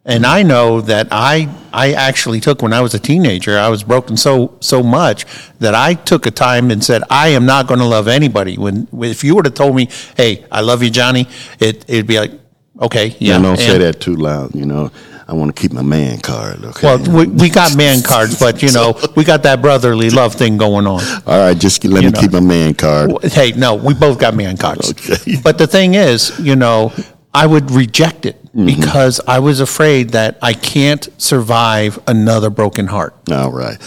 And 0.04 0.24
I 0.24 0.42
know 0.42 0.80
that 0.80 1.08
I 1.10 1.48
I 1.72 1.92
actually 1.92 2.40
took 2.40 2.62
when 2.62 2.72
I 2.72 2.80
was 2.80 2.94
a 2.94 2.98
teenager, 2.98 3.58
I 3.58 3.68
was 3.68 3.82
broken 3.82 4.16
so 4.16 4.56
so 4.60 4.82
much 4.82 5.26
that 5.58 5.74
I 5.74 5.94
took 5.94 6.24
a 6.24 6.30
time 6.30 6.70
and 6.70 6.82
said, 6.82 7.02
I 7.10 7.28
am 7.28 7.44
not 7.44 7.66
going 7.66 7.80
to 7.80 7.86
love 7.86 8.08
anybody. 8.08 8.56
When 8.56 8.88
if 8.94 9.22
you 9.22 9.34
would 9.36 9.44
have 9.44 9.54
told 9.54 9.76
me, 9.76 9.88
Hey, 10.16 10.46
I 10.50 10.62
love 10.62 10.82
you, 10.82 10.90
Johnny, 10.90 11.28
it 11.58 11.84
it'd 11.86 12.06
be 12.06 12.18
like, 12.18 12.32
okay, 12.80 13.08
yeah. 13.18 13.36
Yeah, 13.36 13.42
don't 13.42 13.58
say 13.58 13.76
that 13.76 14.00
too 14.00 14.16
loud. 14.16 14.54
You 14.54 14.64
know, 14.64 14.90
I 15.28 15.34
want 15.34 15.54
to 15.54 15.60
keep 15.60 15.72
my 15.72 15.82
man 15.82 16.18
card. 16.18 16.64
Okay. 16.64 16.86
Well, 16.86 16.98
we, 17.16 17.26
we 17.26 17.50
got 17.50 17.76
man 17.76 18.02
cards, 18.02 18.40
but 18.40 18.62
you 18.62 18.72
know, 18.72 18.98
we 19.16 19.22
got 19.22 19.42
that 19.42 19.60
brotherly 19.60 20.08
love 20.08 20.34
thing 20.34 20.56
going 20.56 20.86
on. 20.86 21.02
all 21.26 21.38
right, 21.38 21.56
just 21.56 21.84
let 21.84 22.02
me 22.02 22.10
know. 22.10 22.20
keep 22.20 22.32
my 22.32 22.40
man 22.40 22.74
card. 22.74 23.22
Hey, 23.24 23.52
no, 23.52 23.74
we 23.74 23.92
both 23.92 24.18
got 24.18 24.34
man 24.34 24.56
cards. 24.56 24.90
Okay. 24.90 25.36
But 25.44 25.58
the 25.58 25.66
thing 25.66 25.94
is, 25.94 26.36
you 26.40 26.56
know, 26.56 26.92
I 27.32 27.46
would 27.46 27.70
reject 27.70 28.26
it 28.26 28.36
Mm-hmm. 28.50 28.66
because 28.66 29.20
I 29.28 29.38
was 29.38 29.60
afraid 29.60 30.10
that 30.10 30.36
I 30.42 30.54
can't 30.54 31.08
survive 31.18 32.00
another 32.08 32.50
broken 32.50 32.88
heart. 32.88 33.14
All 33.30 33.52
right. 33.52 33.80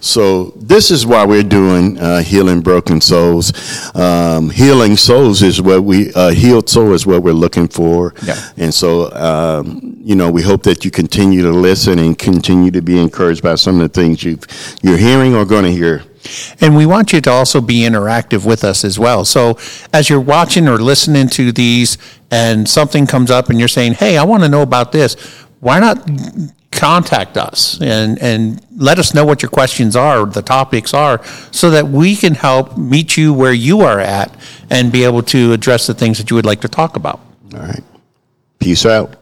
So 0.00 0.46
this 0.56 0.90
is 0.90 1.06
why 1.06 1.24
we're 1.24 1.44
doing 1.44 2.00
uh, 2.00 2.22
healing 2.22 2.60
broken 2.60 3.00
souls. 3.00 3.52
Um, 3.94 4.50
healing 4.50 4.96
souls 4.96 5.40
is 5.40 5.62
what 5.62 5.84
we 5.84 6.12
uh, 6.14 6.30
healed 6.30 6.68
soul 6.68 6.94
is 6.94 7.06
what 7.06 7.22
we're 7.22 7.32
looking 7.32 7.68
for. 7.68 8.12
Yeah. 8.24 8.34
And 8.56 8.74
so 8.74 9.12
um, 9.12 9.96
you 10.02 10.16
know 10.16 10.32
we 10.32 10.42
hope 10.42 10.64
that 10.64 10.84
you 10.84 10.90
continue 10.90 11.42
to 11.42 11.52
listen 11.52 12.00
and 12.00 12.18
continue 12.18 12.72
to 12.72 12.82
be 12.82 13.00
encouraged 13.00 13.44
by 13.44 13.54
some 13.54 13.80
of 13.80 13.82
the 13.82 14.00
things 14.00 14.24
you 14.24 14.40
you're 14.82 14.98
hearing 14.98 15.36
or 15.36 15.44
going 15.44 15.62
to 15.64 15.70
hear. 15.70 16.02
And 16.60 16.76
we 16.76 16.86
want 16.86 17.12
you 17.12 17.20
to 17.20 17.30
also 17.30 17.60
be 17.60 17.80
interactive 17.80 18.44
with 18.46 18.64
us 18.64 18.84
as 18.84 18.98
well. 18.98 19.24
So 19.24 19.58
as 19.92 20.08
you're 20.08 20.20
watching 20.20 20.68
or 20.68 20.78
listening 20.78 21.28
to 21.30 21.52
these 21.52 21.98
and 22.30 22.68
something 22.68 23.06
comes 23.06 23.30
up 23.30 23.48
and 23.48 23.58
you're 23.58 23.68
saying, 23.68 23.94
hey, 23.94 24.16
I 24.18 24.24
want 24.24 24.42
to 24.42 24.48
know 24.48 24.62
about 24.62 24.92
this, 24.92 25.14
why 25.60 25.80
not 25.80 26.08
contact 26.70 27.36
us 27.36 27.80
and, 27.80 28.18
and 28.20 28.64
let 28.76 28.98
us 28.98 29.14
know 29.14 29.24
what 29.24 29.42
your 29.42 29.50
questions 29.50 29.96
are, 29.96 30.26
the 30.26 30.42
topics 30.42 30.94
are, 30.94 31.24
so 31.50 31.70
that 31.70 31.88
we 31.88 32.14
can 32.14 32.34
help 32.34 32.76
meet 32.76 33.16
you 33.16 33.32
where 33.32 33.52
you 33.52 33.80
are 33.80 33.98
at 34.00 34.34
and 34.70 34.92
be 34.92 35.04
able 35.04 35.22
to 35.22 35.52
address 35.52 35.86
the 35.86 35.94
things 35.94 36.18
that 36.18 36.30
you 36.30 36.36
would 36.36 36.46
like 36.46 36.60
to 36.60 36.68
talk 36.68 36.96
about. 36.96 37.20
All 37.54 37.60
right. 37.60 37.82
Peace 38.58 38.84
out. 38.84 39.16